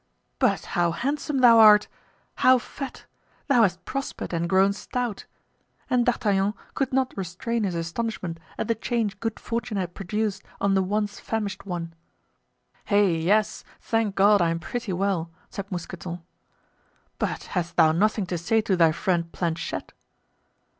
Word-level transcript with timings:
"But 0.39 0.65
how 0.73 0.89
handsome 0.93 1.41
thou 1.41 1.59
art—how 1.59 2.57
fat! 2.57 3.05
thou 3.47 3.61
hast 3.61 3.85
prospered 3.85 4.33
and 4.33 4.49
grown 4.49 4.73
stout!" 4.73 5.25
and 5.91 6.07
D'Artagnan 6.07 6.55
could 6.73 6.91
not 6.91 7.15
restrain 7.15 7.65
his 7.65 7.75
astonishment 7.75 8.39
at 8.57 8.67
the 8.67 8.73
change 8.73 9.19
good 9.19 9.39
fortune 9.39 9.77
had 9.77 9.93
produced 9.93 10.41
on 10.59 10.73
the 10.73 10.81
once 10.81 11.19
famished 11.19 11.67
one. 11.67 11.93
"Hey, 12.85 13.15
yes, 13.15 13.63
thank 13.79 14.15
God, 14.15 14.41
I 14.41 14.49
am 14.49 14.57
pretty 14.57 14.91
well," 14.91 15.29
said 15.51 15.71
Mousqueton. 15.71 16.23
"But 17.19 17.43
hast 17.53 17.75
thou 17.75 17.91
nothing 17.91 18.25
to 18.25 18.39
say 18.39 18.59
to 18.61 18.75
thy 18.75 18.91
friend 18.91 19.31
Planchet?" 19.31 19.93